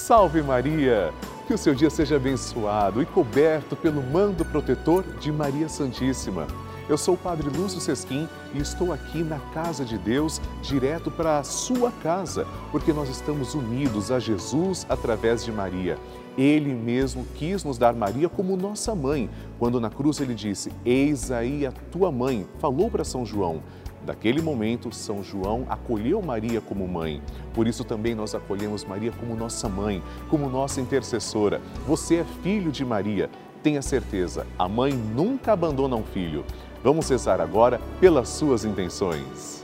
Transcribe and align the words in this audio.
Salve 0.00 0.40
Maria! 0.42 1.12
Que 1.46 1.52
o 1.52 1.58
seu 1.58 1.74
dia 1.74 1.90
seja 1.90 2.16
abençoado 2.16 3.02
e 3.02 3.06
coberto 3.06 3.76
pelo 3.76 4.02
manto 4.02 4.46
protetor 4.46 5.04
de 5.20 5.30
Maria 5.30 5.68
Santíssima. 5.68 6.46
Eu 6.88 6.96
sou 6.96 7.14
o 7.14 7.18
Padre 7.18 7.50
Lúcio 7.50 7.78
Sesquim 7.80 8.26
e 8.54 8.58
estou 8.58 8.94
aqui 8.94 9.22
na 9.22 9.38
casa 9.52 9.84
de 9.84 9.98
Deus, 9.98 10.40
direto 10.62 11.10
para 11.10 11.38
a 11.38 11.44
sua 11.44 11.92
casa, 11.92 12.46
porque 12.72 12.94
nós 12.94 13.10
estamos 13.10 13.54
unidos 13.54 14.10
a 14.10 14.18
Jesus 14.18 14.86
através 14.88 15.44
de 15.44 15.52
Maria. 15.52 15.98
Ele 16.36 16.74
mesmo 16.74 17.26
quis 17.34 17.62
nos 17.62 17.76
dar 17.76 17.94
Maria 17.94 18.28
como 18.28 18.56
nossa 18.56 18.94
mãe, 18.94 19.28
quando 19.58 19.78
na 19.78 19.90
cruz 19.90 20.18
ele 20.18 20.34
disse: 20.34 20.72
Eis 20.82 21.30
aí 21.30 21.66
a 21.66 21.72
tua 21.92 22.10
mãe, 22.10 22.46
falou 22.58 22.90
para 22.90 23.04
São 23.04 23.26
João. 23.26 23.62
Daquele 24.04 24.40
momento, 24.40 24.94
São 24.94 25.22
João 25.22 25.66
acolheu 25.68 26.22
Maria 26.22 26.60
como 26.60 26.88
mãe. 26.88 27.22
Por 27.52 27.66
isso 27.66 27.84
também 27.84 28.14
nós 28.14 28.34
acolhemos 28.34 28.84
Maria 28.84 29.12
como 29.12 29.36
nossa 29.36 29.68
mãe, 29.68 30.02
como 30.28 30.48
nossa 30.48 30.80
intercessora. 30.80 31.60
Você 31.86 32.16
é 32.16 32.24
filho 32.42 32.72
de 32.72 32.84
Maria. 32.84 33.28
Tenha 33.62 33.82
certeza, 33.82 34.46
a 34.58 34.66
mãe 34.66 34.92
nunca 34.92 35.52
abandona 35.52 35.94
um 35.94 36.02
filho. 36.02 36.44
Vamos 36.82 37.10
rezar 37.10 37.42
agora 37.42 37.78
pelas 38.00 38.30
suas 38.30 38.64
intenções. 38.64 39.62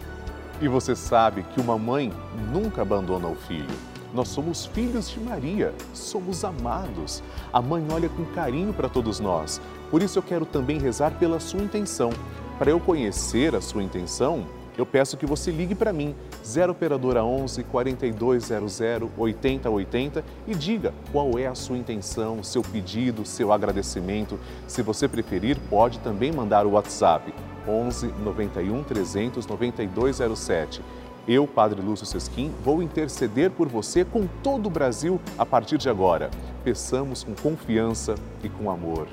E 0.60 0.68
você 0.68 0.94
sabe 0.94 1.42
que 1.42 1.60
uma 1.60 1.78
mãe 1.78 2.12
nunca 2.52 2.82
abandona 2.82 3.26
o 3.26 3.34
filho. 3.34 3.74
Nós 4.12 4.28
somos 4.28 4.66
filhos 4.66 5.10
de 5.10 5.20
Maria, 5.20 5.74
somos 5.92 6.44
amados. 6.44 7.22
A 7.52 7.60
mãe 7.60 7.86
olha 7.90 8.08
com 8.08 8.24
carinho 8.26 8.72
para 8.72 8.88
todos 8.88 9.20
nós. 9.20 9.60
Por 9.90 10.02
isso 10.02 10.18
eu 10.18 10.22
quero 10.22 10.46
também 10.46 10.78
rezar 10.78 11.12
pela 11.18 11.40
sua 11.40 11.60
intenção. 11.60 12.10
Para 12.58 12.70
eu 12.70 12.80
conhecer 12.80 13.54
a 13.54 13.60
sua 13.60 13.82
intenção, 13.82 14.46
eu 14.78 14.86
peço 14.86 15.16
que 15.16 15.26
você 15.26 15.50
ligue 15.50 15.74
para 15.74 15.92
mim, 15.92 16.14
0 16.44 16.72
operadora 16.72 17.22
11 17.22 17.62
4200 17.64 18.80
8080 19.16 20.24
e 20.46 20.54
diga 20.54 20.94
qual 21.12 21.38
é 21.38 21.46
a 21.46 21.54
sua 21.54 21.76
intenção, 21.76 22.42
seu 22.42 22.62
pedido, 22.62 23.26
seu 23.26 23.52
agradecimento. 23.52 24.38
Se 24.66 24.82
você 24.82 25.06
preferir, 25.06 25.58
pode 25.68 25.98
também 26.00 26.32
mandar 26.32 26.66
o 26.66 26.72
WhatsApp 26.72 27.32
11 27.68 28.08
91 28.24 28.82
300 28.84 29.46
9207. 29.46 30.82
Eu, 31.28 31.46
Padre 31.46 31.82
Lúcio 31.82 32.06
Sesquim, 32.06 32.52
vou 32.64 32.82
interceder 32.82 33.50
por 33.50 33.68
você 33.68 34.04
com 34.04 34.26
todo 34.42 34.66
o 34.66 34.70
Brasil 34.70 35.20
a 35.36 35.44
partir 35.44 35.76
de 35.76 35.90
agora. 35.90 36.30
Peçamos 36.62 37.24
com 37.24 37.34
confiança 37.34 38.14
e 38.44 38.48
com 38.48 38.70
amor. 38.70 39.08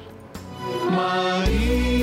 Maria 0.92 2.03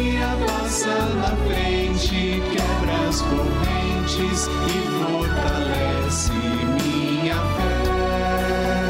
passa 0.71 1.05
na 1.17 1.37
frente, 1.49 2.41
quebra 2.53 3.09
as 3.09 3.21
correntes 3.23 4.47
e 4.47 4.79
fortalece 5.03 6.33
minha 6.33 7.35
fé. 7.57 8.87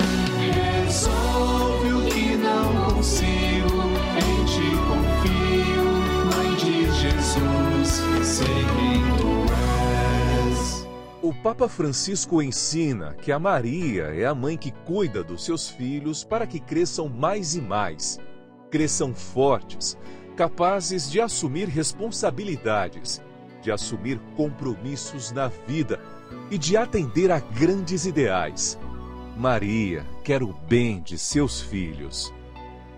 Resolve 0.85 1.93
o 1.95 2.05
que 2.05 2.37
não 2.37 2.91
consigo, 2.91 3.81
em 4.19 4.45
ti 4.45 4.71
confio, 4.91 5.89
Mãe 6.37 6.55
de 6.57 6.93
Jesus, 6.93 8.03
sei 8.27 8.47
quem 8.47 9.01
tu 9.17 9.33
és. 10.51 10.87
O 11.23 11.33
Papa 11.33 11.67
Francisco 11.67 12.43
ensina 12.43 13.15
que 13.15 13.33
a 13.33 13.39
Maria 13.39 14.09
é 14.15 14.27
a 14.27 14.35
mãe 14.35 14.59
que 14.59 14.71
cuida 14.71 15.25
dos 15.25 15.47
seus 15.47 15.71
filhos 15.71 16.25
para 16.25 16.47
que 16.47 16.61
cresçam 16.61 17.09
mais 17.09 17.55
e 17.55 17.63
mais 17.63 18.21
cresçam 18.71 19.13
fortes, 19.13 19.99
capazes 20.41 21.11
de 21.11 21.21
assumir 21.21 21.69
responsabilidades, 21.69 23.21
de 23.61 23.71
assumir 23.71 24.19
compromissos 24.39 25.33
na 25.33 25.49
vida 25.49 26.01
e 26.51 26.57
de 26.57 26.79
atender 26.79 27.31
a 27.31 27.39
grandes 27.39 28.07
ideais. 28.07 28.79
Maria 29.37 30.03
quer 30.25 30.43
o 30.43 30.55
bem 30.67 31.03
de 31.03 31.19
seus 31.19 31.61
filhos. 31.61 32.33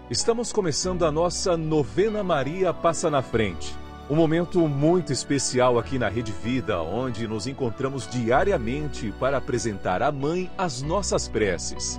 Estamos 0.08 0.52
começando 0.52 1.04
a 1.04 1.10
nossa 1.10 1.56
novena 1.56 2.22
Maria 2.22 2.72
Passa 2.72 3.10
na 3.10 3.22
Frente. 3.22 3.74
Um 4.08 4.14
momento 4.14 4.60
muito 4.68 5.12
especial 5.12 5.80
aqui 5.80 5.98
na 5.98 6.08
Rede 6.08 6.30
Vida, 6.30 6.80
onde 6.80 7.26
nos 7.26 7.48
encontramos 7.48 8.06
diariamente 8.06 9.12
para 9.18 9.38
apresentar 9.38 10.00
à 10.00 10.12
Mãe 10.12 10.48
as 10.56 10.80
nossas 10.80 11.26
preces. 11.26 11.98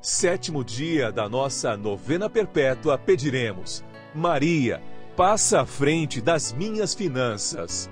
sétimo 0.00 0.64
dia 0.64 1.10
da 1.10 1.28
nossa 1.28 1.76
novena 1.76 2.30
perpétua, 2.30 2.96
pediremos: 2.98 3.84
Maria, 4.14 4.82
passa 5.16 5.60
à 5.62 5.66
frente 5.66 6.20
das 6.20 6.52
minhas 6.52 6.94
finanças. 6.94 7.90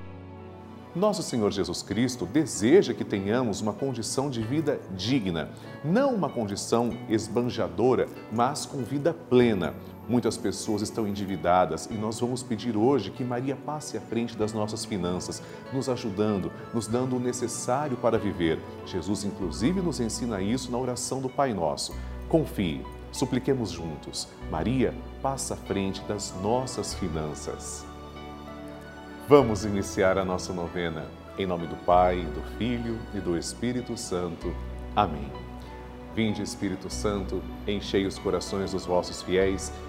Nosso 0.94 1.22
Senhor 1.22 1.52
Jesus 1.52 1.82
Cristo 1.82 2.24
deseja 2.24 2.94
que 2.94 3.04
tenhamos 3.04 3.60
uma 3.60 3.74
condição 3.74 4.30
de 4.30 4.40
vida 4.40 4.80
digna, 4.92 5.50
não 5.84 6.14
uma 6.14 6.30
condição 6.30 6.90
esbanjadora, 7.10 8.08
mas 8.32 8.64
com 8.64 8.82
vida 8.82 9.12
plena. 9.12 9.74
Muitas 10.08 10.36
pessoas 10.36 10.82
estão 10.82 11.06
endividadas 11.06 11.86
e 11.86 11.94
nós 11.94 12.20
vamos 12.20 12.40
pedir 12.40 12.76
hoje 12.76 13.10
que 13.10 13.24
Maria 13.24 13.56
passe 13.56 13.96
à 13.96 14.00
frente 14.00 14.36
das 14.36 14.52
nossas 14.52 14.84
finanças, 14.84 15.42
nos 15.72 15.88
ajudando, 15.88 16.52
nos 16.72 16.86
dando 16.86 17.16
o 17.16 17.20
necessário 17.20 17.96
para 17.96 18.16
viver. 18.16 18.60
Jesus, 18.86 19.24
inclusive, 19.24 19.80
nos 19.80 19.98
ensina 19.98 20.40
isso 20.40 20.70
na 20.70 20.78
oração 20.78 21.20
do 21.20 21.28
Pai 21.28 21.52
Nosso. 21.52 21.92
Confie, 22.28 22.82
supliquemos 23.10 23.70
juntos. 23.70 24.28
Maria, 24.48 24.94
passa 25.20 25.54
à 25.54 25.56
frente 25.56 26.00
das 26.02 26.32
nossas 26.40 26.94
finanças. 26.94 27.84
Vamos 29.28 29.64
iniciar 29.64 30.18
a 30.18 30.24
nossa 30.24 30.52
novena. 30.52 31.06
Em 31.36 31.46
nome 31.46 31.66
do 31.66 31.76
Pai, 31.84 32.22
do 32.22 32.42
Filho 32.58 32.96
e 33.12 33.18
do 33.18 33.36
Espírito 33.36 33.96
Santo. 33.96 34.54
Amém. 34.94 35.32
Vinde, 36.14 36.40
Espírito 36.42 36.88
Santo, 36.88 37.42
enchei 37.66 38.06
os 38.06 38.18
corações 38.18 38.72
dos 38.72 38.86
vossos 38.86 39.20
fiéis 39.20 39.70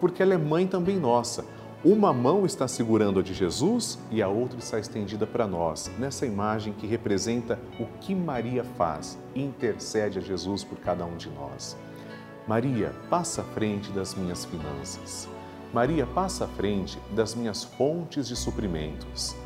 porque 0.00 0.22
ela 0.22 0.34
é 0.34 0.38
mãe 0.38 0.66
também 0.66 0.98
nossa. 0.98 1.44
Uma 1.84 2.12
mão 2.12 2.44
está 2.44 2.68
segurando 2.68 3.20
a 3.20 3.22
de 3.22 3.32
Jesus 3.32 3.98
e 4.10 4.20
a 4.20 4.28
outra 4.28 4.58
está 4.58 4.78
estendida 4.78 5.26
para 5.26 5.46
nós, 5.46 5.90
nessa 5.98 6.26
imagem 6.26 6.74
que 6.74 6.86
representa 6.86 7.58
o 7.78 7.86
que 8.00 8.14
Maria 8.14 8.64
faz, 8.76 9.18
intercede 9.34 10.18
a 10.18 10.20
Jesus 10.20 10.62
por 10.62 10.78
cada 10.78 11.06
um 11.06 11.16
de 11.16 11.30
nós. 11.30 11.76
Maria, 12.46 12.92
passa 13.08 13.40
à 13.42 13.44
frente 13.44 13.90
das 13.92 14.14
minhas 14.14 14.44
finanças. 14.44 15.28
Maria, 15.72 16.04
passa 16.04 16.44
à 16.44 16.48
frente 16.48 16.98
das 17.12 17.34
minhas 17.34 17.64
fontes 17.64 18.28
de 18.28 18.36
suprimentos. 18.36 19.36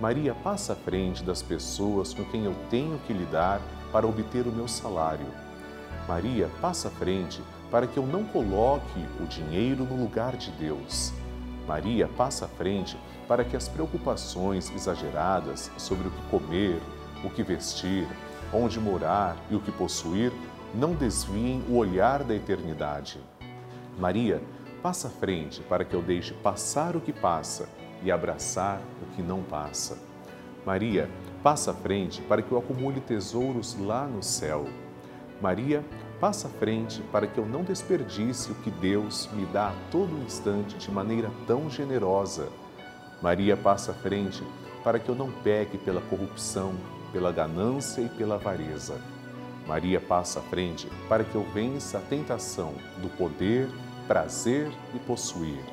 Maria, 0.00 0.34
passa 0.34 0.72
à 0.72 0.76
frente 0.76 1.22
das 1.22 1.42
pessoas 1.42 2.12
com 2.12 2.24
quem 2.24 2.46
eu 2.46 2.54
tenho 2.68 2.98
que 3.06 3.12
lidar 3.12 3.60
para 3.92 4.06
obter 4.06 4.46
o 4.46 4.52
meu 4.52 4.66
salário. 4.66 5.26
Maria, 6.08 6.50
passa 6.60 6.88
à 6.88 6.90
frente 6.90 7.42
para 7.70 7.86
que 7.86 7.96
eu 7.96 8.06
não 8.06 8.24
coloque 8.24 9.00
o 9.20 9.26
dinheiro 9.26 9.84
no 9.84 9.96
lugar 9.96 10.36
de 10.36 10.50
Deus. 10.52 11.12
Maria, 11.66 12.08
passa 12.08 12.44
à 12.44 12.48
frente 12.48 12.96
para 13.26 13.44
que 13.44 13.56
as 13.56 13.68
preocupações 13.68 14.70
exageradas 14.70 15.70
sobre 15.76 16.08
o 16.08 16.10
que 16.10 16.22
comer, 16.30 16.80
o 17.24 17.30
que 17.30 17.42
vestir, 17.42 18.06
onde 18.52 18.78
morar 18.78 19.36
e 19.50 19.56
o 19.56 19.60
que 19.60 19.72
possuir 19.72 20.32
não 20.74 20.94
desviem 20.94 21.62
o 21.68 21.76
olhar 21.76 22.22
da 22.22 22.34
eternidade. 22.34 23.20
Maria, 23.98 24.42
passa 24.82 25.08
à 25.08 25.10
frente 25.10 25.60
para 25.62 25.84
que 25.84 25.94
eu 25.94 26.02
deixe 26.02 26.34
passar 26.34 26.94
o 26.94 27.00
que 27.00 27.12
passa 27.12 27.68
e 28.02 28.10
abraçar 28.10 28.80
o 29.02 29.16
que 29.16 29.22
não 29.22 29.42
passa. 29.42 29.98
Maria, 30.64 31.08
passa 31.42 31.70
à 31.70 31.74
frente 31.74 32.20
para 32.22 32.42
que 32.42 32.52
eu 32.52 32.58
acumule 32.58 33.00
tesouros 33.00 33.76
lá 33.80 34.06
no 34.06 34.22
céu. 34.22 34.66
Maria, 35.40 35.84
passa 36.20 36.48
à 36.48 36.50
frente 36.50 37.02
para 37.12 37.26
que 37.26 37.38
eu 37.38 37.46
não 37.46 37.62
desperdice 37.62 38.50
o 38.50 38.54
que 38.56 38.70
Deus 38.70 39.28
me 39.32 39.44
dá 39.46 39.68
a 39.68 39.74
todo 39.90 40.22
instante 40.24 40.76
de 40.76 40.90
maneira 40.90 41.30
tão 41.46 41.68
generosa. 41.68 42.48
Maria, 43.22 43.56
passa 43.56 43.92
à 43.92 43.94
frente 43.94 44.42
para 44.82 44.98
que 44.98 45.08
eu 45.08 45.14
não 45.14 45.30
peque 45.30 45.76
pela 45.76 46.00
corrupção, 46.00 46.74
pela 47.12 47.32
ganância 47.32 48.00
e 48.00 48.08
pela 48.08 48.36
avareza. 48.36 49.00
Maria 49.66 50.00
passa 50.00 50.38
à 50.38 50.42
frente 50.42 50.88
para 51.08 51.24
que 51.24 51.34
eu 51.34 51.42
vença 51.52 51.98
a 51.98 52.00
tentação 52.00 52.74
do 53.02 53.08
poder, 53.16 53.68
prazer 54.06 54.70
e 54.94 54.98
possuir. 55.00 55.64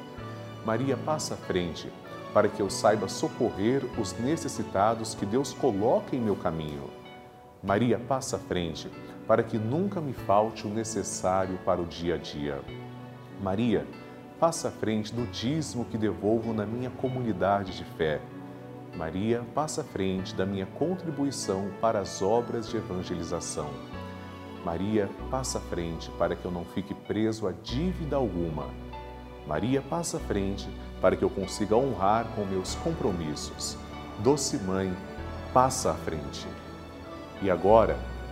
Maria 0.66 0.98
passa 0.98 1.36
à 1.36 1.38
frente 1.38 1.92
para 2.34 2.48
que 2.48 2.62
eu 2.62 2.69
saiba 2.69 3.07
socorrer 3.07 3.84
os 4.00 4.18
necessitados 4.18 5.13
que 5.13 5.25
Deus 5.25 5.54
coloca 5.54 6.16
em 6.16 6.19
meu 6.19 6.36
caminho. 6.36 6.89
Maria 7.62 8.00
passa 8.00 8.38
à 8.38 8.39
frente 8.39 8.89
para 9.28 9.44
que 9.44 9.58
nunca 9.58 10.02
me 10.02 10.14
falte 10.14 10.68
o 10.68 10.70
necessário 10.70 11.58
para 11.66 11.81
o 11.81 11.86
dia 11.86 12.16
a 12.16 12.18
dia. 12.18 12.62
Maria 13.42 13.86
passa 14.40 14.68
à 14.68 14.72
frente 14.72 15.14
do 15.14 15.25
dízimo 15.28 15.86
que 15.86 15.98
devolvo 15.98 16.54
na 16.54 16.66
minha 16.66 16.90
comunidade 16.90 17.78
de 17.78 17.84
fé. 17.84 18.22
Maria 18.96 19.44
passa 19.56 19.81
à 19.81 19.84
frente 19.84 20.36
da 20.36 20.46
minha 20.46 20.66
contribuição 20.66 21.72
para 21.81 22.00
as 22.00 22.22
obras 22.22 22.70
de 22.70 22.78
evangelização. 22.78 23.70
Maria 24.64 25.10
passa 25.31 25.58
à 25.58 25.62
frente 25.62 26.12
para 26.12 26.36
que 26.36 26.46
eu 26.46 26.52
não 26.52 26.64
fique 26.64 26.94
preso 26.94 27.48
a 27.48 27.52
dívida 27.52 28.16
alguma. 28.16 28.68
Maria 29.48 29.81
passa 29.81 30.18
à 30.18 30.20
frente 30.20 30.70
para 31.02 31.16
que 31.16 31.24
eu 31.24 31.30
consiga 31.30 31.75
honrar 31.75 32.25
com 32.36 32.46
meus 32.46 32.75
compromissos. 32.75 33.78
Doce 34.20 34.58
Mãe, 34.58 34.96
passa 35.54 35.92
à 35.92 35.96
frente. 35.96 36.48
E 37.42 37.52
agora, 37.52 37.98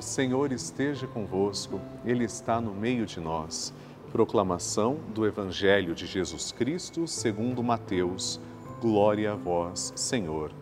O 0.00 0.02
Senhor 0.02 0.50
esteja 0.50 1.06
convosco, 1.06 1.78
Ele 2.06 2.24
está 2.24 2.58
no 2.58 2.72
meio 2.72 3.04
de 3.04 3.20
nós. 3.20 3.70
Proclamação 4.10 4.96
do 5.14 5.26
Evangelho 5.26 5.94
de 5.94 6.06
Jesus 6.06 6.52
Cristo 6.52 7.06
segundo 7.06 7.62
Mateus. 7.62 8.40
Glória 8.80 9.32
a 9.32 9.34
vós, 9.34 9.92
Senhor. 9.94 10.52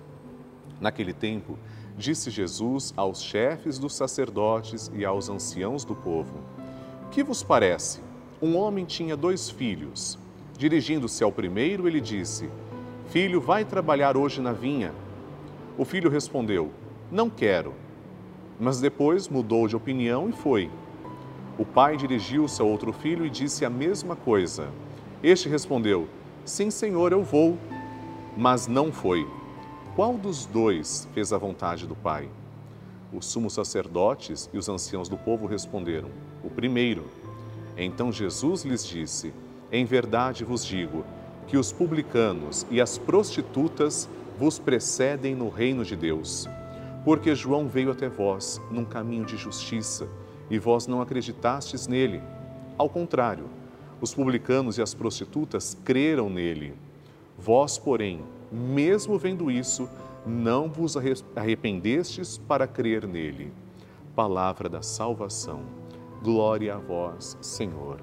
Naquele 0.80 1.12
tempo, 1.12 1.56
disse 1.96 2.30
Jesus 2.30 2.92
aos 2.96 3.22
chefes 3.22 3.78
dos 3.78 3.94
sacerdotes 3.94 4.90
e 4.92 5.04
aos 5.04 5.28
anciãos 5.28 5.84
do 5.84 5.94
povo: 5.94 6.34
Que 7.12 7.22
vos 7.22 7.40
parece? 7.40 8.00
Um 8.42 8.56
homem 8.56 8.84
tinha 8.84 9.16
dois 9.16 9.48
filhos. 9.48 10.18
Dirigindo-se 10.58 11.22
ao 11.22 11.30
primeiro, 11.30 11.86
ele 11.86 12.00
disse: 12.00 12.50
Filho, 13.06 13.40
vai 13.40 13.64
trabalhar 13.64 14.16
hoje 14.16 14.40
na 14.40 14.50
vinha. 14.52 14.92
O 15.78 15.84
filho 15.84 16.10
respondeu: 16.10 16.72
Não 17.08 17.30
quero. 17.30 17.86
Mas 18.58 18.80
depois 18.80 19.28
mudou 19.28 19.68
de 19.68 19.76
opinião 19.76 20.28
e 20.28 20.32
foi. 20.32 20.70
O 21.58 21.64
pai 21.64 21.96
dirigiu-se 21.96 22.60
ao 22.60 22.68
outro 22.68 22.92
filho 22.92 23.24
e 23.24 23.30
disse 23.30 23.64
a 23.64 23.70
mesma 23.70 24.14
coisa. 24.16 24.68
Este 25.22 25.48
respondeu: 25.48 26.08
Sim, 26.44 26.70
senhor, 26.70 27.12
eu 27.12 27.22
vou 27.22 27.58
mas 28.38 28.68
não 28.68 28.92
foi. 28.92 29.26
Qual 29.96 30.16
dos 30.16 30.46
dois 30.46 31.08
fez 31.12 31.32
a 31.32 31.38
vontade 31.38 31.88
do 31.88 31.96
Pai? 31.96 32.30
Os 33.12 33.26
sumos 33.26 33.52
sacerdotes 33.54 34.48
e 34.52 34.58
os 34.58 34.68
anciãos 34.68 35.08
do 35.08 35.16
povo 35.16 35.44
responderam: 35.44 36.08
O 36.44 36.48
primeiro. 36.48 37.04
Então 37.76 38.12
Jesus 38.12 38.64
lhes 38.64 38.86
disse: 38.86 39.34
Em 39.72 39.84
verdade 39.84 40.44
vos 40.44 40.64
digo 40.64 41.04
que 41.48 41.56
os 41.56 41.72
publicanos 41.72 42.64
e 42.70 42.80
as 42.80 42.96
prostitutas 42.96 44.08
vos 44.38 44.56
precedem 44.56 45.34
no 45.34 45.48
reino 45.48 45.84
de 45.84 45.96
Deus. 45.96 46.48
Porque 47.08 47.34
João 47.34 47.66
veio 47.66 47.90
até 47.90 48.06
vós 48.06 48.60
num 48.70 48.84
caminho 48.84 49.24
de 49.24 49.34
justiça 49.34 50.06
e 50.50 50.58
vós 50.58 50.86
não 50.86 51.00
acreditastes 51.00 51.86
nele. 51.86 52.22
Ao 52.76 52.86
contrário, 52.86 53.46
os 53.98 54.12
publicanos 54.12 54.76
e 54.76 54.82
as 54.82 54.92
prostitutas 54.92 55.74
creram 55.86 56.28
nele. 56.28 56.74
Vós, 57.38 57.78
porém, 57.78 58.20
mesmo 58.52 59.18
vendo 59.18 59.50
isso, 59.50 59.88
não 60.26 60.68
vos 60.68 60.98
arrependestes 61.34 62.36
para 62.36 62.66
crer 62.66 63.06
nele. 63.06 63.54
Palavra 64.14 64.68
da 64.68 64.82
salvação. 64.82 65.62
Glória 66.22 66.74
a 66.74 66.78
vós, 66.78 67.38
Senhor. 67.40 68.02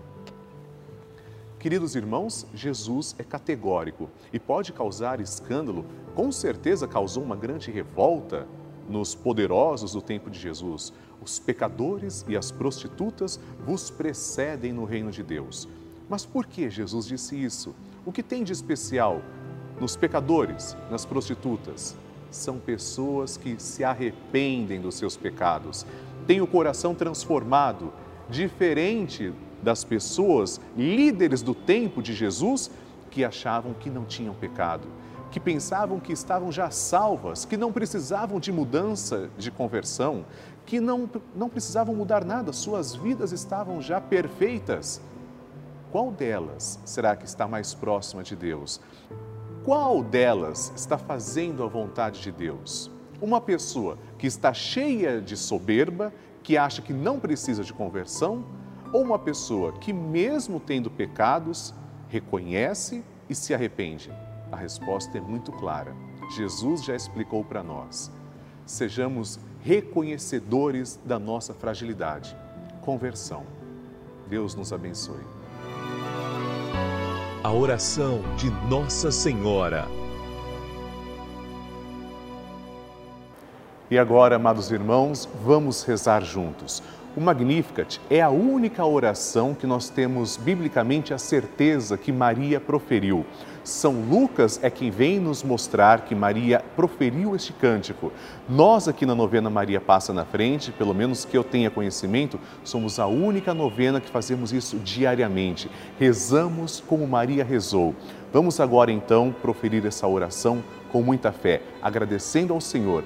Queridos 1.60 1.96
irmãos, 1.96 2.48
Jesus 2.56 3.16
é 3.20 3.24
categórico 3.24 4.10
e 4.34 4.40
pode 4.40 4.74
causar 4.74 5.20
escândalo, 5.20 5.86
com 6.16 6.32
certeza 6.32 6.88
causou 6.88 7.22
uma 7.22 7.36
grande 7.36 7.70
revolta 7.70 8.48
nos 8.90 9.16
poderosos 9.16 9.94
do 9.94 10.02
tempo 10.02 10.30
de 10.30 10.40
Jesus. 10.40 10.94
Os 11.22 11.40
pecadores 11.40 12.26
e 12.28 12.38
as 12.38 12.52
prostitutas 12.52 13.40
vos 13.66 13.90
precedem 13.90 14.72
no 14.74 14.86
reino 14.86 15.12
de 15.12 15.24
Deus. 15.24 15.68
Mas 16.10 16.26
por 16.26 16.46
que 16.46 16.70
Jesus 16.70 17.06
disse 17.06 17.42
isso? 17.42 17.74
O 18.06 18.12
que 18.12 18.22
tem 18.22 18.44
de 18.44 18.54
especial 18.54 19.22
nos 19.80 19.96
pecadores, 19.96 20.78
nas 20.92 21.06
prostitutas? 21.06 21.96
São 22.30 22.60
pessoas 22.60 23.38
que 23.38 23.56
se 23.60 23.84
arrependem 23.84 24.80
dos 24.80 24.96
seus 24.96 25.18
pecados, 25.18 25.86
têm 26.28 26.42
o 26.42 26.48
coração 26.48 26.94
transformado, 26.94 27.92
diferente 28.30 29.34
das 29.64 29.84
pessoas 29.84 30.62
líderes 30.78 31.42
do 31.42 31.56
tempo 31.56 32.02
de 32.02 32.14
Jesus 32.14 32.70
que 33.10 33.24
achavam 33.24 33.74
que 33.74 33.90
não 33.90 34.06
tinham 34.06 34.34
pecado, 34.36 34.88
que 35.32 35.40
pensavam 35.40 36.00
que 36.00 36.14
estavam 36.14 36.52
já 36.52 36.70
salvas, 36.70 37.46
que 37.46 37.58
não 37.58 37.72
precisavam 37.72 38.40
de 38.40 38.52
mudança 38.52 39.30
de 39.38 39.52
conversão, 39.52 40.26
que 40.66 40.80
não, 40.80 41.10
não 41.36 41.50
precisavam 41.50 41.94
mudar 41.94 42.24
nada, 42.24 42.54
suas 42.54 42.96
vidas 42.96 43.32
estavam 43.32 43.82
já 43.82 44.00
perfeitas 44.00 45.02
qual 45.96 46.12
delas 46.12 46.78
será 46.84 47.16
que 47.16 47.24
está 47.24 47.48
mais 47.48 47.74
próxima 47.74 48.22
de 48.22 48.36
Deus? 48.36 48.82
Qual 49.64 50.04
delas 50.04 50.74
está 50.76 50.98
fazendo 50.98 51.64
a 51.64 51.68
vontade 51.68 52.22
de 52.22 52.34
Deus? 52.34 52.92
Uma 53.22 53.40
pessoa 53.40 53.98
que 54.18 54.28
está 54.28 54.54
cheia 54.54 55.22
de 55.22 55.38
soberba, 55.38 56.12
que 56.44 56.58
acha 56.58 56.82
que 56.82 56.92
não 56.92 57.18
precisa 57.18 57.64
de 57.64 57.72
conversão, 57.72 58.46
ou 58.92 59.04
uma 59.04 59.18
pessoa 59.18 59.72
que, 59.72 59.94
mesmo 59.94 60.60
tendo 60.60 60.92
pecados, 60.92 61.74
reconhece 62.10 63.02
e 63.30 63.34
se 63.34 63.54
arrepende? 63.54 64.12
A 64.56 64.58
resposta 64.58 65.18
é 65.18 65.22
muito 65.22 65.52
clara. 65.52 65.94
Jesus 66.34 66.86
já 66.86 66.96
explicou 66.96 67.44
para 67.44 67.62
nós. 67.62 68.10
Sejamos 68.66 69.38
reconhecedores 69.62 70.98
da 71.04 71.20
nossa 71.20 71.54
fragilidade. 71.54 72.34
Conversão. 72.80 73.44
Deus 74.30 74.56
nos 74.56 74.72
abençoe. 74.72 75.20
a 77.44 77.52
oração 77.52 78.22
de 78.38 78.50
Nossa 78.70 79.12
Senhora. 79.12 79.86
E 83.92 84.00
agora, 84.00 84.38
amados 84.38 84.72
irmãos, 84.72 85.28
vamos 85.44 85.84
rezar 85.84 86.24
juntos. 86.24 86.82
O 87.16 87.22
Magnificat 87.22 88.02
é 88.10 88.22
a 88.22 88.30
única 88.30 88.86
oração 88.86 89.54
que 89.54 89.66
nós 89.66 89.88
temos 89.88 90.36
biblicamente 90.36 91.14
a 91.14 91.18
certeza 91.18 91.98
que 91.98 92.12
Maria 92.12 92.60
proferiu. 92.60 93.26
São 93.64 94.02
Lucas 94.02 94.60
é 94.62 94.70
quem 94.70 94.92
vem 94.92 95.18
nos 95.18 95.42
mostrar 95.42 96.02
que 96.02 96.14
Maria 96.14 96.62
proferiu 96.76 97.34
este 97.34 97.54
cântico. 97.54 98.12
Nós 98.50 98.90
aqui 98.90 99.06
na 99.06 99.16
novena 99.16 99.50
Maria 99.50 99.80
Passa 99.80 100.12
na 100.12 100.26
Frente, 100.26 100.74
pelo 100.74 100.94
menos 100.94 101.24
que 101.24 101.38
eu 101.38 101.44
tenha 101.44 101.72
conhecimento, 101.72 102.38
somos 102.66 103.00
a 103.00 103.08
única 103.08 103.54
novena 103.54 104.02
que 104.02 104.10
fazemos 104.10 104.52
isso 104.52 104.78
diariamente. 104.80 105.72
Rezamos 105.98 106.84
como 106.86 107.08
Maria 107.08 107.46
rezou. 107.46 107.96
Vamos 108.34 108.60
agora 108.60 108.92
então 108.92 109.34
proferir 109.42 109.86
essa 109.86 110.06
oração 110.06 110.62
com 110.92 111.02
muita 111.02 111.32
fé, 111.32 111.62
agradecendo 111.82 112.54
ao 112.54 112.60
Senhor 112.60 113.06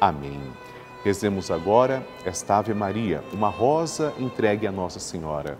Amém. 0.00 0.40
Rezemos 1.04 1.50
agora 1.50 2.06
esta 2.24 2.58
Ave 2.58 2.74
Maria, 2.74 3.22
uma 3.32 3.48
rosa 3.48 4.12
entregue 4.18 4.66
a 4.66 4.72
Nossa 4.72 5.00
Senhora. 5.00 5.58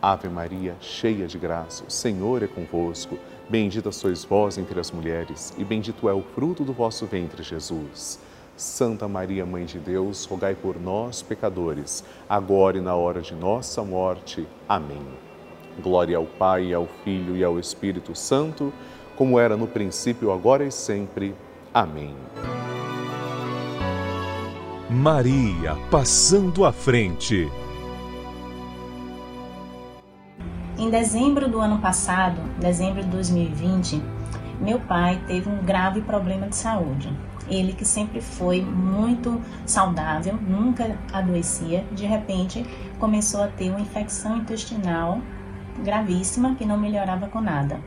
Ave 0.00 0.28
Maria, 0.28 0.76
cheia 0.80 1.26
de 1.26 1.38
graça, 1.38 1.84
o 1.84 1.90
Senhor 1.90 2.42
é 2.42 2.46
convosco. 2.46 3.18
Bendita 3.48 3.90
sois 3.90 4.24
vós 4.24 4.58
entre 4.58 4.78
as 4.78 4.90
mulheres, 4.90 5.54
e 5.56 5.64
bendito 5.64 6.08
é 6.08 6.12
o 6.12 6.22
fruto 6.22 6.64
do 6.64 6.72
vosso 6.72 7.06
ventre, 7.06 7.42
Jesus. 7.42 8.20
Santa 8.56 9.06
Maria, 9.06 9.44
Mãe 9.44 9.64
de 9.64 9.78
Deus, 9.78 10.24
rogai 10.24 10.54
por 10.54 10.80
nós, 10.80 11.22
pecadores, 11.22 12.04
agora 12.28 12.78
e 12.78 12.80
na 12.80 12.94
hora 12.94 13.20
de 13.20 13.34
nossa 13.34 13.82
morte. 13.82 14.46
Amém. 14.68 15.02
Glória 15.82 16.16
ao 16.16 16.24
Pai, 16.26 16.72
ao 16.72 16.86
Filho 17.04 17.36
e 17.36 17.44
ao 17.44 17.58
Espírito 17.58 18.14
Santo, 18.14 18.72
como 19.14 19.38
era 19.38 19.56
no 19.56 19.66
princípio, 19.66 20.32
agora 20.32 20.64
e 20.64 20.72
sempre. 20.72 21.34
Amém. 21.72 22.14
Maria 24.88 25.76
passando 25.90 26.64
à 26.64 26.70
frente. 26.70 27.50
Em 30.78 30.88
dezembro 30.88 31.48
do 31.48 31.58
ano 31.58 31.78
passado, 31.80 32.40
dezembro 32.60 33.02
de 33.02 33.08
2020, 33.08 34.00
meu 34.60 34.78
pai 34.78 35.20
teve 35.26 35.48
um 35.48 35.58
grave 35.64 36.02
problema 36.02 36.46
de 36.46 36.54
saúde. 36.54 37.12
Ele 37.48 37.72
que 37.72 37.84
sempre 37.84 38.20
foi 38.20 38.62
muito 38.62 39.42
saudável, 39.66 40.34
nunca 40.34 40.96
adoecia, 41.12 41.84
de 41.90 42.06
repente 42.06 42.64
começou 43.00 43.42
a 43.42 43.48
ter 43.48 43.70
uma 43.70 43.80
infecção 43.80 44.36
intestinal 44.36 45.20
gravíssima 45.82 46.54
que 46.54 46.64
não 46.64 46.78
melhorava 46.78 47.26
com 47.26 47.40
nada 47.40 47.80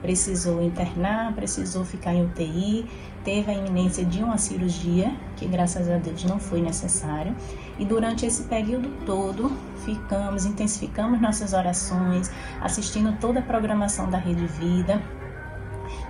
precisou 0.00 0.62
internar, 0.62 1.32
precisou 1.34 1.84
ficar 1.84 2.14
em 2.14 2.24
UTI, 2.24 2.86
teve 3.28 3.50
a 3.50 3.54
iminência 3.54 4.06
de 4.06 4.24
uma 4.24 4.38
cirurgia, 4.38 5.14
que 5.36 5.46
graças 5.46 5.86
a 5.90 5.98
Deus 5.98 6.24
não 6.24 6.40
foi 6.40 6.62
necessário, 6.62 7.36
e 7.78 7.84
durante 7.84 8.24
esse 8.24 8.44
período 8.44 8.88
todo 9.04 9.52
ficamos, 9.84 10.46
intensificamos 10.46 11.20
nossas 11.20 11.52
orações, 11.52 12.30
assistindo 12.58 13.14
toda 13.20 13.40
a 13.40 13.42
programação 13.42 14.08
da 14.08 14.16
Rede 14.16 14.46
Vida. 14.46 15.02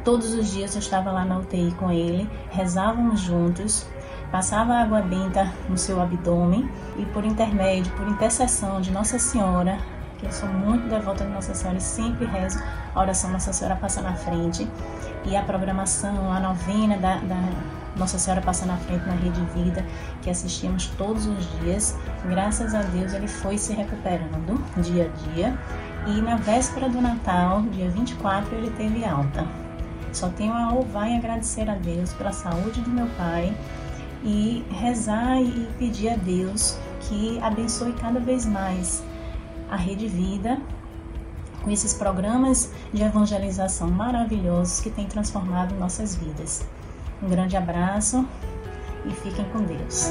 Todos 0.04 0.32
os 0.32 0.52
dias 0.52 0.76
eu 0.76 0.78
estava 0.78 1.10
lá 1.10 1.25
na 1.25 1.38
UTI 1.38 1.72
com 1.72 1.90
ele, 1.90 2.30
rezávamos 2.52 3.18
juntos, 3.18 3.84
passava 4.30 4.75
água 4.75 5.02
benta 5.02 5.52
no 5.68 5.76
seu 5.76 6.00
abdômen 6.00 6.70
e 6.96 7.04
por 7.06 7.25
intermédio, 7.25 7.92
por 7.96 8.06
intercessão 8.06 8.80
de 8.80 8.92
Nossa 8.92 9.18
Senhora, 9.18 9.80
que 10.18 10.26
eu 10.26 10.32
sou 10.32 10.48
muito 10.48 10.88
devota 10.88 11.25
de 11.25 11.30
Nossa 11.30 11.54
Senhora 11.54 11.78
e 11.78 11.80
sempre 11.80 12.26
rezo 12.26 12.60
a 12.94 13.00
oração 13.00 13.30
Nossa 13.30 13.52
Senhora 13.52 13.76
passa 13.76 14.02
na 14.02 14.14
frente 14.14 14.68
e 15.25 15.37
a 15.37 15.42
programação, 15.42 16.32
a 16.32 16.40
novena 16.40 16.96
da, 16.98 17.16
da 17.16 17.40
Nossa 17.96 18.18
Senhora 18.18 18.42
passa 18.42 18.66
na 18.66 18.76
frente 18.76 19.06
na 19.06 19.14
Rede 19.14 19.40
Vida, 19.54 19.84
que 20.22 20.30
assistimos 20.30 20.88
todos 20.98 21.26
os 21.26 21.60
dias. 21.60 21.96
Graças 22.28 22.75
a 22.75 22.82
Deus 22.82 23.12
ele 23.12 23.28
foi 23.28 23.56
se 23.56 23.72
recuperando 23.72 24.62
dia 24.82 25.06
a 25.06 25.32
dia 25.32 25.58
e 26.06 26.20
na 26.20 26.37
véspera 26.37 26.88
do 26.88 27.00
Natal, 27.00 27.62
dia 27.62 27.88
24, 27.90 28.54
ele 28.56 28.70
teve 28.70 29.04
alta. 29.04 29.46
Só 30.12 30.28
tenho 30.30 30.52
a 30.52 30.70
louvar 30.70 31.08
e 31.10 31.16
agradecer 31.16 31.68
a 31.70 31.75
Deus 31.75 32.12
pela 32.14 32.32
saúde 32.32 32.80
do 32.80 32.90
meu 32.90 33.06
pai 33.18 33.54
e 34.25 34.64
rezar 34.70 35.40
e 35.40 35.68
pedir 35.78 36.08
a 36.08 36.16
Deus 36.16 36.76
que 37.02 37.38
abençoe 37.40 37.92
cada 37.92 38.18
vez 38.18 38.44
mais 38.44 39.04
a 39.70 39.76
Rede 39.76 40.06
Vida 40.06 40.58
com 41.62 41.70
esses 41.70 41.92
programas 41.94 42.72
de 42.92 43.02
evangelização 43.02 43.90
maravilhosos 43.90 44.80
que 44.80 44.90
têm 44.90 45.06
transformado 45.06 45.75
nossas 45.75 46.16
vidas. 46.16 46.66
Um 47.22 47.28
grande 47.28 47.56
abraço 47.56 48.26
e 49.04 49.10
fiquem 49.10 49.44
com 49.46 49.62
Deus. 49.62 50.10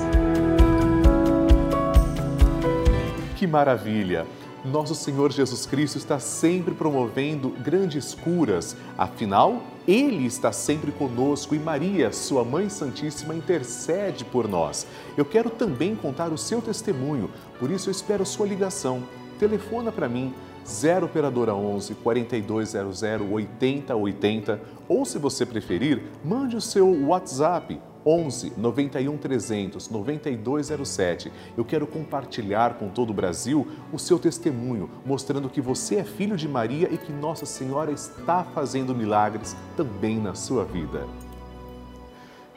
Que 3.35 3.47
maravilha! 3.47 4.25
Nosso 4.65 4.95
Senhor 4.95 5.31
Jesus 5.31 5.65
Cristo 5.65 5.97
está 5.97 6.19
sempre 6.19 6.73
promovendo 6.73 7.49
grandes 7.49 8.13
curas, 8.13 8.75
afinal, 8.97 9.63
Ele 9.87 10.25
está 10.25 10.51
sempre 10.51 10.91
conosco 10.91 11.55
e 11.55 11.59
Maria, 11.59 12.11
Sua 12.11 12.43
Mãe 12.43 12.67
Santíssima, 12.67 13.33
intercede 13.33 14.25
por 14.25 14.47
nós. 14.47 14.85
Eu 15.15 15.23
quero 15.23 15.49
também 15.49 15.95
contar 15.95 16.33
o 16.33 16.37
seu 16.37 16.61
testemunho, 16.61 17.29
por 17.59 17.71
isso 17.71 17.87
eu 17.87 17.91
espero 17.91 18.25
sua 18.25 18.45
ligação 18.45 19.03
telefona 19.37 19.91
para 19.91 20.09
mim 20.09 20.33
0 20.65 21.05
operadora 21.05 21.55
11 21.55 21.95
4200 21.95 23.03
8080 23.31 24.61
ou 24.89 25.05
se 25.05 25.17
você 25.17 25.45
preferir, 25.45 26.03
mande 26.23 26.55
o 26.55 26.61
seu 26.61 26.89
WhatsApp 27.07 27.79
11 28.05 28.53
91 28.57 29.17
300 29.17 29.89
9207. 29.89 31.31
Eu 31.57 31.65
quero 31.65 31.85
compartilhar 31.85 32.75
com 32.75 32.89
todo 32.89 33.09
o 33.09 33.13
Brasil 33.13 33.67
o 33.91 33.99
seu 33.99 34.17
testemunho, 34.17 34.89
mostrando 35.05 35.49
que 35.49 35.61
você 35.61 35.97
é 35.97 36.03
filho 36.03 36.37
de 36.37 36.47
Maria 36.47 36.89
e 36.91 36.97
que 36.97 37.11
Nossa 37.11 37.45
Senhora 37.45 37.91
está 37.91 38.43
fazendo 38.43 38.95
milagres 38.95 39.55
também 39.75 40.17
na 40.17 40.33
sua 40.35 40.63
vida. 40.63 41.05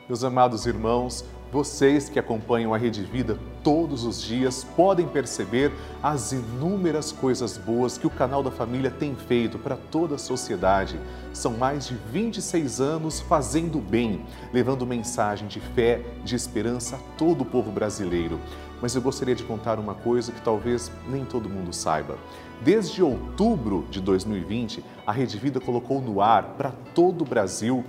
Meus 0.08 0.25
amados 0.25 0.66
irmãos, 0.66 1.25
vocês 1.52 2.08
que 2.08 2.18
acompanham 2.18 2.72
a 2.72 2.78
Rede 2.78 3.02
Vida 3.02 3.38
todos 3.62 4.05
os 4.05 4.23
dias 4.23 4.64
podem 4.76 5.07
perceber 5.07 5.73
as 6.02 6.33
inúmeras 6.33 7.12
coisas 7.12 7.57
boas 7.57 7.99
que 7.99 8.07
o 8.07 8.11
canal 8.11 8.43
da 8.43 8.50
família 8.50 8.90
tem 8.90 9.14
feito 9.14 9.59
para 9.59 9.76
toda 9.76 10.14
a 10.14 10.19
sociedade. 10.19 10.99
São 11.33 11.52
mais 11.52 11.87
de 11.87 11.95
26 11.95 12.81
anos 12.81 13.21
fazendo 13.21 13.79
bem, 13.79 14.25
levando 14.52 14.87
mensagem 14.87 15.47
de 15.47 15.61
fé, 15.61 16.02
de 16.25 16.35
esperança 16.35 16.97
a 16.97 17.17
todo 17.17 17.43
o 17.43 17.47
povo 17.47 17.71
brasileiro. 17.71 18.40
Mas 18.81 18.95
eu 18.95 19.02
gostaria 19.02 19.35
de 19.35 19.45
contar 19.45 19.79
uma 19.79 19.95
coisa 19.95 20.33
que 20.33 20.40
talvez 20.40 20.90
nem 21.09 21.25
todo 21.25 21.49
mundo 21.49 21.73
saiba. 21.73 22.17
Desde 22.62 23.02
outubro 23.02 23.87
de 23.90 24.00
2020, 24.00 24.83
a 25.07 25.12
Rede 25.12 25.38
Vida 25.38 25.61
colocou 25.61 26.00
no 26.00 26.21
ar 26.21 26.55
para 26.57 26.73
todo 26.95 27.23
o 27.23 27.26
Brasil, 27.26 27.85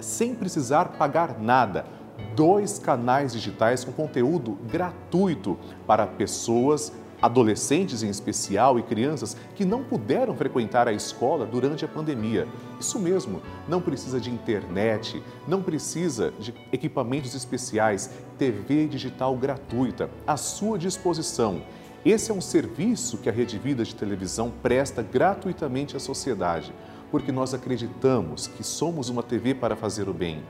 sem 0.00 0.34
precisar 0.34 0.90
pagar 0.90 1.40
nada 1.40 1.97
dois 2.38 2.78
canais 2.78 3.32
digitais 3.32 3.82
com 3.82 3.90
conteúdo 3.90 4.56
gratuito 4.70 5.58
para 5.88 6.06
pessoas 6.06 6.92
adolescentes 7.20 8.04
em 8.04 8.08
especial 8.08 8.78
e 8.78 8.82
crianças 8.84 9.36
que 9.56 9.64
não 9.64 9.82
puderam 9.82 10.36
frequentar 10.36 10.86
a 10.86 10.92
escola 10.92 11.44
durante 11.44 11.84
a 11.84 11.88
pandemia. 11.88 12.46
Isso 12.78 12.96
mesmo, 13.00 13.42
não 13.66 13.80
precisa 13.80 14.20
de 14.20 14.30
internet, 14.30 15.20
não 15.48 15.60
precisa 15.60 16.32
de 16.38 16.54
equipamentos 16.70 17.34
especiais, 17.34 18.08
TV 18.38 18.86
digital 18.86 19.36
gratuita 19.36 20.08
à 20.24 20.36
sua 20.36 20.78
disposição. 20.78 21.60
Esse 22.04 22.30
é 22.30 22.34
um 22.34 22.40
serviço 22.40 23.18
que 23.18 23.28
a 23.28 23.32
Rede 23.32 23.58
Vida 23.58 23.82
de 23.82 23.96
Televisão 23.96 24.52
presta 24.62 25.02
gratuitamente 25.02 25.96
à 25.96 25.98
sociedade, 25.98 26.72
porque 27.10 27.32
nós 27.32 27.52
acreditamos 27.52 28.46
que 28.46 28.62
somos 28.62 29.08
uma 29.08 29.24
TV 29.24 29.56
para 29.56 29.74
fazer 29.74 30.08
o 30.08 30.14
bem. 30.14 30.40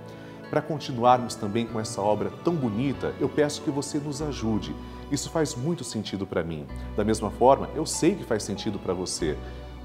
Para 0.51 0.63
continuarmos 0.63 1.35
também 1.35 1.67
com 1.67 1.79
essa 1.79 2.01
obra 2.01 2.31
tão 2.43 2.55
bonita, 2.55 3.15
eu 3.21 3.29
peço 3.29 3.61
que 3.63 3.71
você 3.71 3.99
nos 3.99 4.23
ajude. 4.23 4.75
Isso 5.13 5.31
faz 5.31 5.55
muito 5.55 5.85
sentido 5.85 6.27
para 6.27 6.43
mim. 6.43 6.67
Da 6.97 7.05
mesma 7.05 7.31
forma, 7.31 7.69
eu 7.75 7.85
sei 7.85 8.15
que 8.15 8.25
faz 8.25 8.43
sentido 8.43 8.79
para 8.79 8.95
você. 8.95 9.37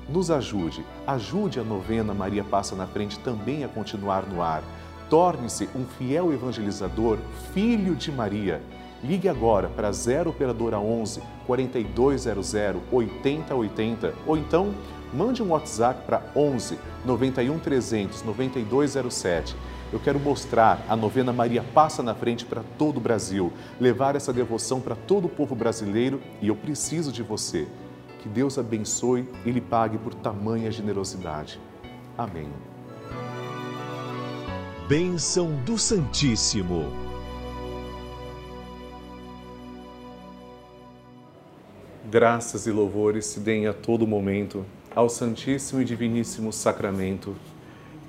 Nos 0.07 0.31
ajude, 0.31 0.85
ajude 1.05 1.59
a 1.59 1.63
novena 1.63 2.13
Maria 2.13 2.43
Passa 2.43 2.75
na 2.75 2.87
Frente 2.87 3.19
também 3.19 3.63
a 3.63 3.67
continuar 3.67 4.25
no 4.25 4.41
ar. 4.41 4.63
Torne-se 5.09 5.69
um 5.75 5.85
fiel 5.97 6.33
evangelizador, 6.33 7.17
filho 7.53 7.95
de 7.95 8.11
Maria. 8.11 8.61
Ligue 9.03 9.27
agora 9.27 9.67
para 9.67 9.91
0 9.91 10.29
Operadora 10.29 10.79
11 10.79 11.21
4200 11.45 12.53
8080 12.89 14.13
ou 14.25 14.37
então 14.37 14.73
mande 15.13 15.43
um 15.43 15.49
WhatsApp 15.49 16.05
para 16.05 16.21
11 16.33 16.79
91 17.05 17.59
300 17.59 18.23
9207 18.23 19.55
eu 19.93 19.99
quero 19.99 20.19
mostrar 20.19 20.83
a 20.89 20.95
novena 20.95 21.31
Maria 21.31 21.61
Passa 21.61 22.01
na 22.01 22.15
Frente 22.15 22.43
para 22.43 22.63
todo 22.79 22.97
o 22.97 22.99
Brasil, 22.99 23.53
levar 23.79 24.15
essa 24.15 24.33
devoção 24.33 24.81
para 24.81 24.95
todo 24.95 25.25
o 25.25 25.29
povo 25.29 25.53
brasileiro 25.53 26.19
e 26.41 26.47
eu 26.47 26.55
preciso 26.55 27.11
de 27.11 27.21
você. 27.21 27.67
Que 28.19 28.27
Deus 28.27 28.57
abençoe 28.57 29.29
e 29.45 29.51
lhe 29.51 29.61
pague 29.61 29.99
por 29.99 30.15
tamanha 30.15 30.71
generosidade. 30.71 31.59
Amém. 32.17 32.49
Bênção 34.87 35.51
do 35.63 35.77
Santíssimo. 35.77 36.91
Graças 42.09 42.65
e 42.65 42.71
louvores 42.71 43.27
se 43.27 43.39
deem 43.39 43.67
a 43.67 43.73
todo 43.73 44.07
momento 44.07 44.65
ao 44.95 45.07
Santíssimo 45.07 45.81
e 45.81 45.85
Diviníssimo 45.85 46.51
Sacramento 46.51 47.35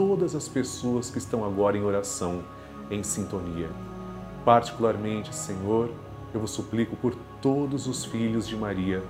todas 0.00 0.34
as 0.34 0.48
pessoas 0.48 1.10
que 1.10 1.18
estão 1.18 1.44
agora 1.44 1.76
em 1.76 1.82
oração, 1.82 2.42
em 2.90 3.02
sintonia. 3.02 3.68
Particularmente, 4.46 5.34
Senhor, 5.36 5.90
eu 6.32 6.40
vos 6.40 6.52
suplico 6.52 6.96
por 6.96 7.14
todos 7.42 7.86
os 7.86 8.06
filhos 8.06 8.48
de 8.48 8.56
Maria, 8.56 9.02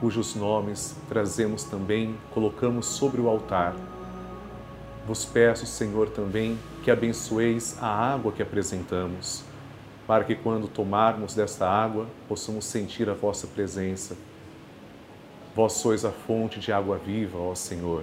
cujos 0.00 0.34
nomes 0.34 0.96
trazemos 1.08 1.62
também, 1.62 2.16
colocamos 2.34 2.86
sobre 2.86 3.20
o 3.20 3.28
altar. 3.28 3.76
Vos 5.06 5.24
peço, 5.24 5.66
Senhor, 5.66 6.08
também 6.08 6.58
que 6.82 6.90
abençoeis 6.90 7.80
a 7.80 7.86
água 7.86 8.32
que 8.32 8.42
apresentamos, 8.42 9.44
para 10.04 10.24
que 10.24 10.34
quando 10.34 10.66
tomarmos 10.66 11.32
desta 11.32 11.70
água 11.70 12.08
possamos 12.28 12.64
sentir 12.64 13.08
a 13.08 13.14
vossa 13.14 13.46
presença. 13.46 14.16
Vós 15.54 15.74
sois 15.74 16.04
a 16.04 16.10
fonte 16.10 16.58
de 16.58 16.72
água 16.72 16.98
viva, 16.98 17.38
ó 17.38 17.54
Senhor. 17.54 18.02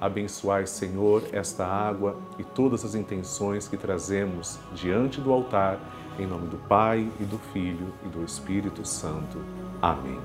Abençoai, 0.00 0.66
Senhor, 0.66 1.24
esta 1.32 1.66
água 1.66 2.16
e 2.38 2.44
todas 2.44 2.84
as 2.84 2.94
intenções 2.94 3.66
que 3.66 3.76
trazemos 3.76 4.58
diante 4.72 5.20
do 5.20 5.32
altar, 5.32 5.78
em 6.18 6.26
nome 6.26 6.48
do 6.48 6.56
Pai 6.56 7.10
e 7.18 7.24
do 7.24 7.38
Filho 7.52 7.92
e 8.04 8.08
do 8.08 8.24
Espírito 8.24 8.86
Santo. 8.86 9.44
Amém. 9.82 10.18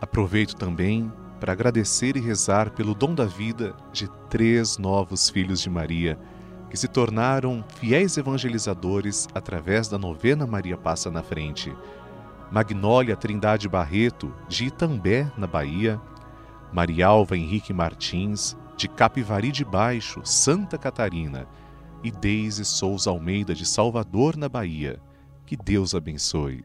Aproveito 0.00 0.54
também 0.56 1.12
para 1.38 1.52
agradecer 1.52 2.16
e 2.16 2.20
rezar 2.20 2.70
pelo 2.70 2.94
dom 2.94 3.14
da 3.14 3.24
vida 3.24 3.74
de 3.92 4.08
três 4.28 4.78
novos 4.78 5.30
filhos 5.30 5.60
de 5.60 5.70
Maria, 5.70 6.18
que 6.68 6.76
se 6.76 6.88
tornaram 6.88 7.64
fiéis 7.76 8.16
evangelizadores 8.16 9.28
através 9.34 9.88
da 9.88 9.96
novena 9.96 10.46
Maria 10.46 10.76
Passa 10.76 11.10
na 11.10 11.22
Frente. 11.22 11.74
Magnólia 12.50 13.16
Trindade 13.16 13.68
Barreto, 13.68 14.34
de 14.48 14.66
Itambé, 14.66 15.30
na 15.36 15.46
Bahia, 15.46 16.00
Marialva 16.72 17.36
Henrique 17.36 17.72
Martins, 17.72 18.56
de 18.78 18.86
Capivari 18.86 19.50
de 19.50 19.64
Baixo, 19.64 20.20
Santa 20.24 20.78
Catarina, 20.78 21.48
e 22.04 22.12
Deise 22.12 22.64
Souza 22.64 23.10
Almeida, 23.10 23.52
de 23.52 23.66
Salvador, 23.66 24.36
na 24.36 24.48
Bahia. 24.48 25.00
Que 25.44 25.56
Deus 25.56 25.96
abençoe. 25.96 26.64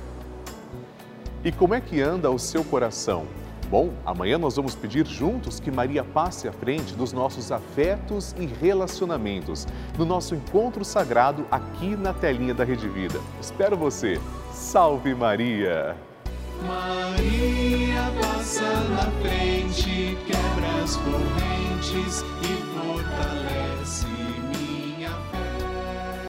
E 1.45 1.51
como 1.51 1.75
é 1.75 1.79
que 1.79 2.01
anda 2.01 2.31
o 2.31 2.39
seu 2.39 2.63
coração? 2.63 3.27
Bom, 3.69 3.93
amanhã 4.03 4.36
nós 4.36 4.55
vamos 4.55 4.73
pedir 4.73 5.05
juntos 5.05 5.60
que 5.60 5.69
Maria 5.69 6.03
passe 6.03 6.47
à 6.47 6.51
frente 6.51 6.95
dos 6.95 7.13
nossos 7.13 7.51
afetos 7.51 8.36
e 8.39 8.47
relacionamentos, 8.47 9.67
no 9.95 10.05
nosso 10.05 10.34
encontro 10.34 10.84
sagrado 10.84 11.45
aqui 11.51 11.95
na 11.95 12.13
telinha 12.13 12.55
da 12.55 12.63
Rede 12.63 12.89
Vida. 12.89 13.19
Espero 13.39 13.77
você. 13.77 14.19
Salve 14.51 15.13
Maria! 15.13 15.95
Maria 16.65 18.12
passa 18.19 18.63
na 18.89 19.12
frente, 19.21 20.17
quebra 20.25 20.84
as 20.84 20.95
correntes 20.95 22.25
e 22.41 22.75